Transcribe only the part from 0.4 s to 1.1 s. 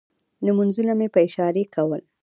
لمونځونه مې